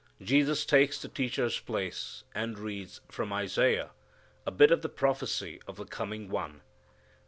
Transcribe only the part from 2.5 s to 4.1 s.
reads, from Isaiah,